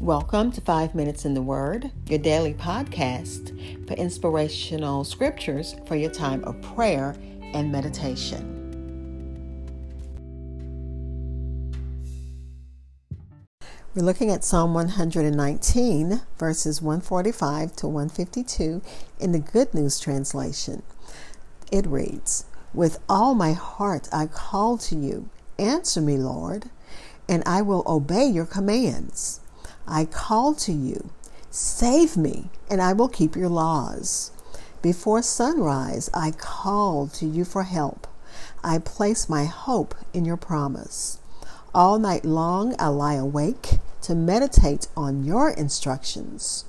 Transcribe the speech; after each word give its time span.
Welcome 0.00 0.50
to 0.50 0.60
Five 0.60 0.96
Minutes 0.96 1.24
in 1.24 1.34
the 1.34 1.40
Word, 1.40 1.92
your 2.08 2.18
daily 2.18 2.52
podcast 2.52 3.86
for 3.86 3.94
inspirational 3.94 5.04
scriptures 5.04 5.76
for 5.86 5.94
your 5.94 6.10
time 6.10 6.42
of 6.44 6.60
prayer 6.60 7.14
and 7.54 7.70
meditation. 7.70 8.50
We're 13.94 14.02
looking 14.02 14.30
at 14.30 14.42
Psalm 14.42 14.74
119, 14.74 16.22
verses 16.38 16.82
145 16.82 17.76
to 17.76 17.86
152 17.86 18.82
in 19.20 19.30
the 19.30 19.38
Good 19.38 19.72
News 19.72 20.00
Translation. 20.00 20.82
It 21.70 21.86
reads, 21.86 22.46
With 22.74 22.98
all 23.08 23.36
my 23.36 23.52
heart 23.52 24.08
I 24.12 24.26
call 24.26 24.76
to 24.78 24.96
you. 24.96 25.30
Answer 25.56 26.00
me, 26.00 26.16
Lord, 26.16 26.68
and 27.28 27.44
I 27.46 27.62
will 27.62 27.84
obey 27.86 28.26
your 28.26 28.44
commands. 28.44 29.40
I 29.86 30.04
call 30.04 30.54
to 30.54 30.72
you. 30.72 31.10
Save 31.50 32.16
me, 32.16 32.50
and 32.70 32.80
I 32.82 32.92
will 32.92 33.08
keep 33.08 33.36
your 33.36 33.48
laws. 33.48 34.32
Before 34.82 35.22
sunrise, 35.22 36.10
I 36.12 36.32
call 36.32 37.06
to 37.08 37.26
you 37.26 37.44
for 37.44 37.62
help. 37.62 38.06
I 38.62 38.78
place 38.78 39.28
my 39.28 39.44
hope 39.44 39.94
in 40.12 40.24
your 40.24 40.36
promise. 40.36 41.18
All 41.74 41.98
night 41.98 42.24
long, 42.24 42.74
I 42.78 42.88
lie 42.88 43.14
awake 43.14 43.78
to 44.02 44.14
meditate 44.14 44.88
on 44.96 45.24
your 45.24 45.50
instructions. 45.50 46.64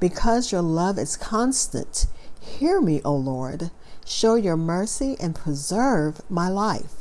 Because 0.00 0.52
your 0.52 0.62
love 0.62 0.98
is 0.98 1.16
constant, 1.16 2.06
hear 2.40 2.80
me, 2.80 3.00
O 3.04 3.14
Lord. 3.14 3.70
Show 4.06 4.36
your 4.36 4.56
mercy 4.56 5.16
and 5.20 5.34
preserve 5.34 6.22
my 6.30 6.48
life. 6.48 6.94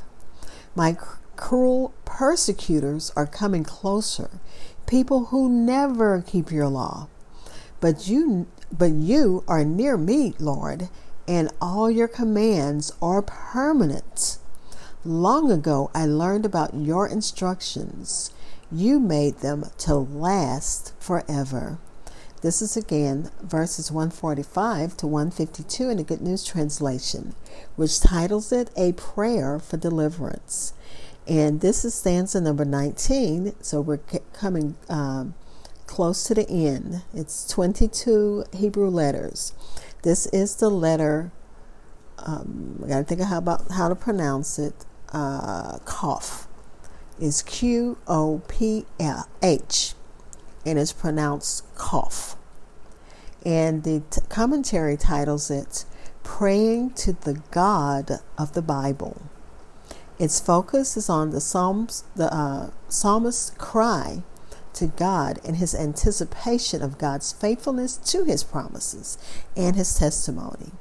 My 0.76 0.98
cruel 1.36 1.94
persecutors 2.04 3.12
are 3.16 3.28
coming 3.28 3.64
closer, 3.64 4.30
people 4.88 5.26
who 5.26 5.50
never 5.50 6.24
keep 6.26 6.52
your 6.52 6.68
law. 6.68 7.08
But 7.80 8.08
you 8.08 8.48
but 8.76 8.92
you 8.92 9.44
are 9.48 9.64
near 9.64 9.98
me, 9.98 10.34
Lord, 10.40 10.90
and 11.28 11.52
all 11.62 11.92
your 11.92 12.08
commands 12.08 12.92
are 13.02 13.22
permanent. 13.22 14.40
Long 15.06 15.52
ago 15.52 15.92
I 15.94 16.06
learned 16.06 16.46
about 16.46 16.74
your 16.74 17.08
instructions. 17.08 18.32
You 18.72 19.00
made 19.00 19.38
them 19.38 19.66
to 19.80 19.96
last 19.96 20.94
forever. 21.00 21.78
This 22.42 22.62
is 22.62 22.78
again 22.78 23.32
verses 23.42 23.92
145 23.92 24.98
to 24.98 25.08
152 25.08 25.90
in 25.90 25.98
the 25.98 26.04
Good 26.04 26.22
News 26.22 26.44
Translation, 26.44 27.36
which 27.76 28.00
titles 28.00 28.52
it 28.52 28.70
A 28.76 28.94
Prayer 28.94 29.60
for 29.60 29.78
Deliverance. 29.78 30.74
And 31.28 31.60
this 31.60 31.84
is 31.84 31.94
stanza 31.94 32.40
number 32.40 32.64
19, 32.64 33.56
so 33.62 33.82
we're 33.82 34.00
coming 34.32 34.78
um, 34.90 35.36
close 35.86 36.24
to 36.26 36.34
the 36.34 36.50
end. 36.50 37.04
It's 37.14 37.46
22 37.48 38.46
Hebrew 38.54 38.90
letters. 38.90 39.54
This 40.04 40.28
is 40.28 40.56
the 40.56 40.70
letter, 40.70 41.32
um, 42.20 42.82
I 42.86 42.88
got 42.88 42.98
to 43.00 43.04
think 43.04 43.20
of 43.22 43.28
how, 43.28 43.40
about 43.40 43.72
how 43.72 43.90
to 43.90 43.96
pronounce 43.96 44.58
it, 44.58 44.86
uh, 45.12 45.80
Qoph 45.80 46.48
is 47.20 47.42
Q 47.42 47.98
O 48.08 48.42
P 48.48 48.86
H 49.42 49.94
and 50.66 50.80
it's 50.80 50.94
pronounced 50.94 51.64
cough. 51.76 52.36
And 53.46 53.84
the 53.84 54.04
t- 54.10 54.22
commentary 54.30 54.98
titles 54.98 55.50
it 55.50 55.86
Praying 56.24 56.92
to 56.92 57.14
the 57.14 57.42
God 57.52 58.20
of 58.38 58.52
the 58.52 58.62
Bible. 58.62 59.22
Its 60.20 60.40
focus 60.40 60.98
is 60.98 61.10
on 61.10 61.30
the 61.30 61.42
Psalms, 61.42 62.04
the 62.16 62.34
uh, 62.34 62.72
psalmist's 62.90 63.52
cry 63.58 64.24
to 64.74 64.88
God 64.88 65.40
and 65.44 65.58
his 65.58 65.76
anticipation 65.76 66.82
of 66.82 66.98
God's 66.98 67.32
faithfulness 67.32 67.98
to 67.98 68.24
his 68.24 68.44
promises 68.44 69.18
and 69.56 69.76
his 69.76 69.98
testimony. 69.98 70.72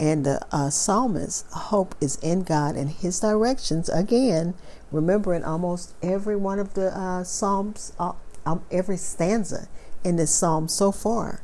And 0.00 0.24
the 0.24 0.40
uh, 0.50 0.70
psalmist's 0.70 1.44
hope 1.52 1.94
is 2.00 2.16
in 2.16 2.42
God 2.42 2.76
and 2.76 2.90
his 2.90 3.20
directions, 3.20 3.88
again, 3.88 4.54
remembering 4.90 5.44
almost 5.44 5.94
every 6.02 6.36
one 6.36 6.58
of 6.58 6.74
the 6.74 6.96
uh, 6.98 7.24
psalms, 7.24 7.92
uh, 7.98 8.12
um, 8.44 8.64
every 8.70 8.96
stanza 8.96 9.68
in 10.02 10.16
this 10.16 10.34
psalm 10.34 10.66
so 10.68 10.92
far. 10.92 11.42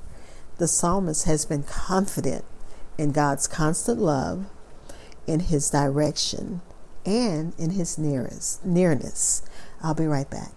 The 0.56 0.68
psalmist 0.68 1.24
has 1.24 1.46
been 1.46 1.62
confident 1.62 2.44
in 2.96 3.12
God's 3.12 3.46
constant 3.46 4.00
love, 4.00 4.46
in 5.26 5.40
his 5.40 5.70
direction, 5.70 6.62
and 7.08 7.54
in 7.58 7.70
his 7.70 7.96
nearest, 7.96 8.64
nearness. 8.66 9.40
I'll 9.82 9.94
be 9.94 10.06
right 10.06 10.28
back. 10.28 10.52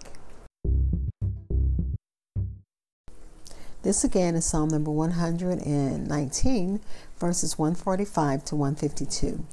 This 3.82 4.04
again 4.04 4.34
is 4.34 4.44
Psalm 4.44 4.68
number 4.68 4.90
119, 4.90 6.80
verses 7.18 7.58
145 7.58 8.44
to 8.44 8.56
152. 8.56 9.44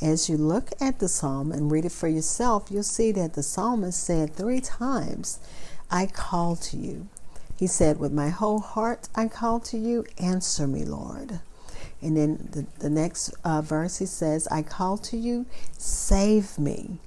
As 0.00 0.28
you 0.28 0.36
look 0.36 0.70
at 0.80 1.00
the 1.00 1.08
psalm 1.08 1.50
and 1.50 1.70
read 1.70 1.84
it 1.84 1.92
for 1.92 2.06
yourself, 2.06 2.68
you'll 2.70 2.84
see 2.84 3.10
that 3.12 3.34
the 3.34 3.42
psalmist 3.42 4.00
said 4.02 4.34
three 4.34 4.60
times, 4.60 5.40
I 5.90 6.06
call 6.06 6.54
to 6.56 6.76
you. 6.76 7.08
He 7.56 7.66
said, 7.66 7.98
With 7.98 8.12
my 8.12 8.28
whole 8.28 8.60
heart 8.60 9.08
I 9.16 9.26
call 9.26 9.58
to 9.60 9.78
you, 9.78 10.04
answer 10.16 10.68
me, 10.68 10.84
Lord. 10.84 11.40
And 12.02 12.16
then 12.16 12.48
the, 12.52 12.66
the 12.78 12.90
next 12.90 13.34
uh, 13.44 13.62
verse 13.62 13.98
he 13.98 14.06
says, 14.06 14.46
I 14.48 14.62
call 14.62 14.98
to 14.98 15.16
you, 15.16 15.46
save 15.78 16.58
me. 16.58 16.98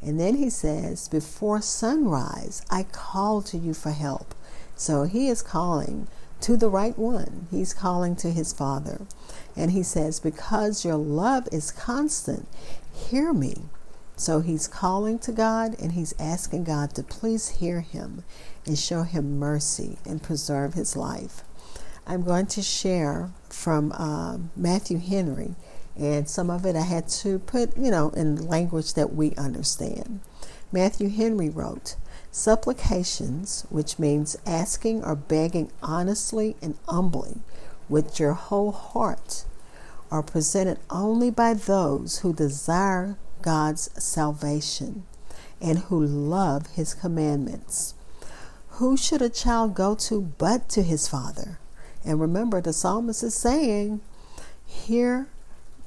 And 0.00 0.18
then 0.18 0.36
he 0.36 0.48
says, 0.48 1.08
Before 1.08 1.60
sunrise, 1.60 2.64
I 2.70 2.84
call 2.84 3.42
to 3.42 3.58
you 3.58 3.74
for 3.74 3.90
help. 3.90 4.34
So 4.76 5.04
he 5.04 5.28
is 5.28 5.42
calling 5.42 6.08
to 6.40 6.56
the 6.56 6.70
right 6.70 6.96
one. 6.96 7.48
He's 7.50 7.74
calling 7.74 8.14
to 8.16 8.30
his 8.30 8.52
Father. 8.52 9.02
And 9.56 9.72
he 9.72 9.82
says, 9.82 10.20
Because 10.20 10.84
your 10.84 10.96
love 10.96 11.48
is 11.50 11.72
constant, 11.72 12.46
hear 12.92 13.32
me. 13.32 13.56
So 14.16 14.40
he's 14.40 14.66
calling 14.66 15.18
to 15.20 15.32
God 15.32 15.76
and 15.80 15.92
he's 15.92 16.14
asking 16.18 16.64
God 16.64 16.94
to 16.94 17.02
please 17.02 17.48
hear 17.48 17.80
him 17.80 18.24
and 18.66 18.78
show 18.78 19.02
him 19.02 19.38
mercy 19.38 19.98
and 20.04 20.22
preserve 20.22 20.74
his 20.74 20.96
life. 20.96 21.42
I'm 22.08 22.22
going 22.22 22.46
to 22.46 22.62
share 22.62 23.30
from 23.50 23.92
uh, 23.92 24.38
Matthew 24.56 24.96
Henry, 24.96 25.56
and 25.94 26.26
some 26.26 26.48
of 26.48 26.64
it 26.64 26.74
I 26.74 26.80
had 26.80 27.06
to 27.08 27.38
put, 27.40 27.76
you 27.76 27.90
know, 27.90 28.08
in 28.10 28.48
language 28.48 28.94
that 28.94 29.14
we 29.14 29.34
understand. 29.34 30.20
Matthew 30.72 31.10
Henry 31.10 31.50
wrote, 31.50 31.96
Supplications, 32.32 33.66
which 33.68 33.98
means 33.98 34.38
asking 34.46 35.04
or 35.04 35.14
begging 35.14 35.70
honestly 35.82 36.56
and 36.62 36.78
humbly 36.88 37.42
with 37.90 38.18
your 38.18 38.32
whole 38.32 38.72
heart, 38.72 39.44
are 40.10 40.22
presented 40.22 40.78
only 40.88 41.30
by 41.30 41.52
those 41.52 42.20
who 42.20 42.32
desire 42.32 43.18
God's 43.42 43.90
salvation 44.02 45.04
and 45.60 45.80
who 45.80 46.02
love 46.02 46.68
His 46.68 46.94
commandments. 46.94 47.92
Who 48.78 48.96
should 48.96 49.20
a 49.20 49.28
child 49.28 49.74
go 49.74 49.94
to 49.96 50.22
but 50.22 50.70
to 50.70 50.82
his 50.82 51.06
father? 51.06 51.58
And 52.08 52.22
remember, 52.22 52.62
the 52.62 52.72
psalmist 52.72 53.22
is 53.22 53.34
saying, 53.34 54.00
Here 54.64 55.28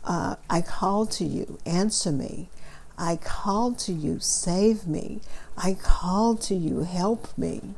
uh, 0.03 0.35
I 0.51 0.61
call 0.61 1.07
to 1.07 1.25
you, 1.25 1.57
answer 1.65 2.11
me. 2.11 2.47
I 2.95 3.15
call 3.15 3.73
to 3.73 3.91
you, 3.91 4.19
save 4.19 4.85
me. 4.85 5.21
I 5.57 5.73
call 5.73 6.35
to 6.35 6.53
you, 6.53 6.81
help 6.81 7.35
me. 7.35 7.73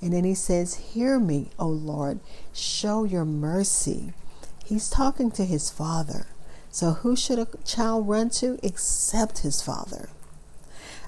And 0.00 0.14
then 0.14 0.24
he 0.24 0.34
says, 0.34 0.76
Hear 0.94 1.20
me, 1.20 1.50
O 1.58 1.68
Lord, 1.68 2.20
show 2.54 3.04
your 3.04 3.26
mercy. 3.26 4.14
He's 4.64 4.88
talking 4.88 5.30
to 5.32 5.44
his 5.44 5.68
father. 5.68 6.28
So, 6.70 6.92
who 6.92 7.14
should 7.14 7.38
a 7.38 7.48
child 7.66 8.08
run 8.08 8.30
to 8.40 8.58
except 8.62 9.40
his 9.40 9.60
father? 9.60 10.08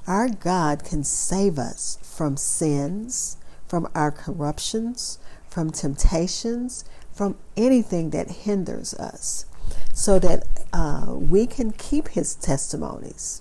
Our 0.06 0.28
God 0.28 0.84
can 0.84 1.02
save 1.02 1.58
us 1.58 1.98
from 2.02 2.36
sins, 2.36 3.38
from 3.66 3.88
our 3.94 4.10
corruptions, 4.10 5.18
from 5.54 5.70
temptations, 5.70 6.84
from 7.12 7.36
anything 7.56 8.10
that 8.10 8.28
hinders 8.28 8.92
us, 8.94 9.46
so 9.92 10.18
that 10.18 10.42
uh, 10.72 11.14
we 11.14 11.46
can 11.46 11.70
keep 11.70 12.08
his 12.08 12.34
testimonies. 12.34 13.40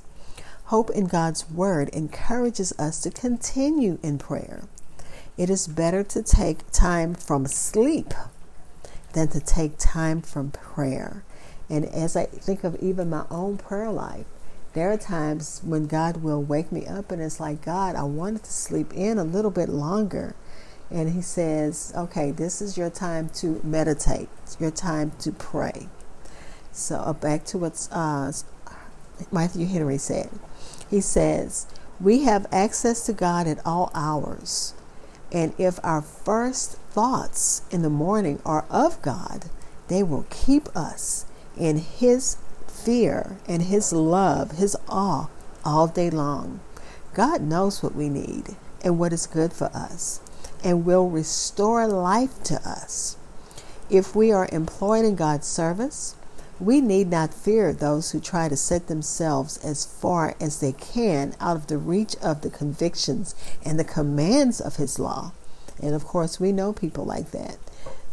Hope 0.65 0.91
in 0.91 1.07
God's 1.07 1.49
Word 1.49 1.89
encourages 1.89 2.71
us 2.77 3.01
to 3.01 3.09
continue 3.09 3.97
in 4.03 4.19
prayer. 4.19 4.65
It 5.37 5.49
is 5.49 5.67
better 5.67 6.03
to 6.03 6.21
take 6.21 6.69
time 6.69 7.15
from 7.15 7.47
sleep 7.47 8.13
than 9.13 9.29
to 9.29 9.39
take 9.39 9.79
time 9.79 10.21
from 10.21 10.51
prayer. 10.51 11.23
And 11.67 11.83
as 11.85 12.15
I 12.15 12.25
think 12.25 12.63
of 12.63 12.75
even 12.75 13.09
my 13.09 13.25
own 13.31 13.57
prayer 13.57 13.91
life, 13.91 14.27
there 14.73 14.91
are 14.91 14.97
times 14.97 15.61
when 15.63 15.87
God 15.87 16.17
will 16.17 16.43
wake 16.43 16.71
me 16.71 16.85
up 16.85 17.11
and 17.11 17.23
it's 17.23 17.39
like, 17.39 17.65
God, 17.65 17.95
I 17.95 18.03
wanted 18.03 18.43
to 18.43 18.53
sleep 18.53 18.93
in 18.93 19.17
a 19.17 19.23
little 19.23 19.51
bit 19.51 19.69
longer. 19.69 20.35
And 20.93 21.13
He 21.13 21.21
says, 21.23 21.93
okay, 21.97 22.31
this 22.31 22.61
is 22.61 22.77
your 22.77 22.91
time 22.91 23.29
to 23.35 23.61
meditate, 23.65 24.29
your 24.59 24.71
time 24.71 25.11
to 25.21 25.33
pray. 25.33 25.89
So 26.73 26.97
uh, 26.97 27.13
back 27.13 27.45
to 27.47 27.59
what 27.59 27.89
uh, 27.91 28.31
Matthew 29.31 29.67
Henry 29.67 29.99
said. 29.99 30.29
He 30.89 31.01
says, 31.01 31.67
We 32.01 32.23
have 32.23 32.47
access 32.51 33.05
to 33.07 33.13
God 33.13 33.47
at 33.47 33.65
all 33.65 33.91
hours, 33.95 34.75
And 35.31 35.53
if 35.59 35.79
our 35.83 36.01
first 36.01 36.77
thoughts 36.91 37.63
in 37.71 37.83
the 37.83 37.91
morning 37.91 38.41
are 38.45 38.65
of 38.71 39.01
God, 39.03 39.45
they 39.89 40.03
will 40.03 40.27
keep 40.31 40.75
us 40.75 41.25
in 41.57 41.79
His 41.79 42.37
fear 42.67 43.37
and 43.47 43.63
His 43.63 43.93
love, 43.93 44.53
His 44.53 44.77
awe 44.89 45.29
all 45.65 45.87
day 45.87 46.11
long. 46.11 46.61
God 47.15 47.41
knows 47.43 47.83
what 47.83 47.95
we 47.95 48.09
need 48.09 48.57
and 48.83 48.99
what 48.99 49.13
is 49.13 49.27
good 49.27 49.53
for 49.53 49.67
us 49.75 50.21
and 50.63 50.85
will 50.85 51.09
restore 51.09 51.87
life 51.87 52.41
to 52.43 52.55
us. 52.67 53.17
If 53.89 54.15
we 54.15 54.31
are 54.31 54.49
employed 54.51 55.05
in 55.05 55.15
God's 55.15 55.47
service, 55.47 56.15
we 56.59 56.81
need 56.81 57.09
not 57.09 57.33
fear 57.33 57.73
those 57.73 58.11
who 58.11 58.19
try 58.19 58.47
to 58.47 58.55
set 58.55 58.87
themselves 58.87 59.57
as 59.57 59.85
far 59.85 60.35
as 60.39 60.59
they 60.59 60.71
can 60.71 61.35
out 61.39 61.57
of 61.57 61.67
the 61.67 61.77
reach 61.77 62.15
of 62.21 62.41
the 62.41 62.49
convictions 62.49 63.35
and 63.65 63.77
the 63.77 63.83
commands 63.83 64.61
of 64.61 64.77
His 64.77 64.99
law. 64.99 65.33
And 65.81 65.93
of 65.93 66.05
course, 66.05 66.39
we 66.39 66.51
know 66.51 66.71
people 66.71 67.05
like 67.05 67.31
that 67.31 67.57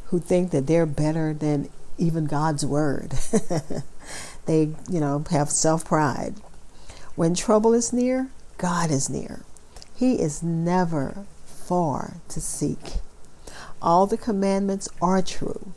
who 0.06 0.18
think 0.18 0.50
that 0.50 0.66
they're 0.66 0.86
better 0.86 1.32
than 1.32 1.68
even 1.98 2.24
God's 2.26 2.66
word. 2.66 3.12
they, 4.46 4.74
you 4.88 5.00
know, 5.00 5.24
have 5.30 5.50
self 5.50 5.84
pride. 5.84 6.34
When 7.14 7.34
trouble 7.34 7.74
is 7.74 7.92
near, 7.92 8.30
God 8.58 8.90
is 8.90 9.08
near. 9.08 9.42
He 9.94 10.14
is 10.14 10.42
never 10.42 11.26
far 11.70 12.16
to 12.28 12.40
seek. 12.40 12.96
All 13.80 14.08
the 14.08 14.16
commandments 14.16 14.88
are 15.00 15.22
true, 15.22 15.72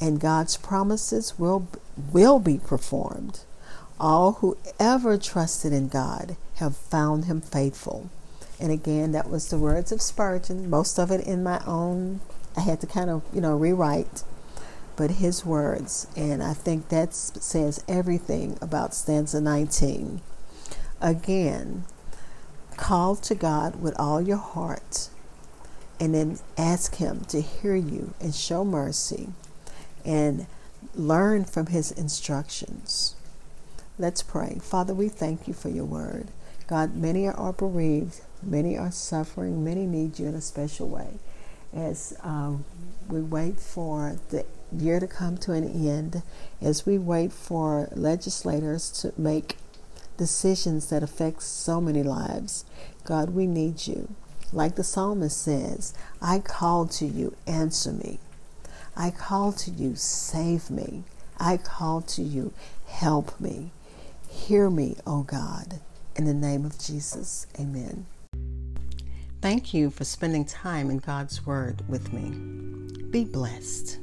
and 0.00 0.18
God's 0.18 0.56
promises 0.56 1.38
will, 1.38 1.68
will 2.10 2.38
be 2.38 2.56
performed. 2.56 3.40
All 4.00 4.32
who 4.40 4.56
ever 4.80 5.18
trusted 5.18 5.74
in 5.74 5.88
God 5.88 6.36
have 6.54 6.74
found 6.74 7.26
him 7.26 7.42
faithful. 7.42 8.08
And 8.58 8.72
again, 8.72 9.12
that 9.12 9.28
was 9.28 9.50
the 9.50 9.58
words 9.58 9.92
of 9.92 10.00
Spurgeon, 10.00 10.70
most 10.70 10.98
of 10.98 11.10
it 11.10 11.20
in 11.26 11.42
my 11.42 11.62
own, 11.66 12.20
I 12.56 12.62
had 12.62 12.80
to 12.80 12.86
kind 12.86 13.10
of, 13.10 13.22
you 13.30 13.42
know, 13.42 13.54
rewrite, 13.54 14.22
but 14.96 15.10
his 15.10 15.44
words. 15.44 16.06
And 16.16 16.42
I 16.42 16.54
think 16.54 16.88
that 16.88 17.12
says 17.12 17.84
everything 17.86 18.56
about 18.62 18.94
stanza 18.94 19.42
19. 19.42 20.22
Again, 21.02 21.84
call 22.78 23.16
to 23.16 23.34
God 23.34 23.82
with 23.82 23.94
all 23.98 24.22
your 24.22 24.38
heart 24.38 25.10
and 25.98 26.14
then 26.14 26.38
ask 26.56 26.96
Him 26.96 27.24
to 27.26 27.40
hear 27.40 27.74
you 27.74 28.14
and 28.20 28.34
show 28.34 28.64
mercy 28.64 29.28
and 30.04 30.46
learn 30.94 31.44
from 31.44 31.66
His 31.66 31.90
instructions. 31.90 33.14
Let's 33.98 34.22
pray. 34.22 34.58
Father, 34.62 34.94
we 34.94 35.08
thank 35.08 35.48
you 35.48 35.54
for 35.54 35.68
your 35.70 35.84
word. 35.84 36.28
God, 36.66 36.96
many 36.96 37.28
are 37.28 37.52
bereaved, 37.52 38.20
many 38.42 38.76
are 38.76 38.90
suffering, 38.90 39.64
many 39.64 39.86
need 39.86 40.18
you 40.18 40.26
in 40.26 40.34
a 40.34 40.40
special 40.40 40.88
way. 40.88 41.18
As 41.72 42.16
um, 42.22 42.64
we 43.08 43.20
wait 43.20 43.60
for 43.60 44.18
the 44.30 44.44
year 44.72 45.00
to 45.00 45.06
come 45.06 45.38
to 45.38 45.52
an 45.52 45.64
end, 45.64 46.22
as 46.60 46.84
we 46.84 46.98
wait 46.98 47.32
for 47.32 47.88
legislators 47.92 48.90
to 49.00 49.12
make 49.16 49.56
decisions 50.16 50.88
that 50.90 51.02
affect 51.02 51.42
so 51.42 51.80
many 51.80 52.02
lives, 52.02 52.64
God, 53.04 53.30
we 53.30 53.46
need 53.46 53.86
you. 53.86 54.14
Like 54.52 54.76
the 54.76 54.84
psalmist 54.84 55.40
says, 55.40 55.92
I 56.22 56.38
call 56.38 56.86
to 56.86 57.06
you, 57.06 57.34
answer 57.46 57.92
me. 57.92 58.18
I 58.96 59.10
call 59.10 59.52
to 59.52 59.70
you, 59.70 59.94
save 59.96 60.70
me. 60.70 61.04
I 61.38 61.56
call 61.56 62.00
to 62.02 62.22
you, 62.22 62.52
help 62.86 63.38
me. 63.40 63.70
Hear 64.28 64.70
me, 64.70 64.96
O 65.06 65.22
God. 65.22 65.80
In 66.14 66.24
the 66.24 66.34
name 66.34 66.64
of 66.64 66.78
Jesus, 66.78 67.46
amen. 67.58 68.06
Thank 69.42 69.74
you 69.74 69.90
for 69.90 70.04
spending 70.04 70.44
time 70.44 70.90
in 70.90 70.98
God's 70.98 71.44
Word 71.44 71.82
with 71.88 72.12
me. 72.12 72.30
Be 73.10 73.24
blessed. 73.24 73.98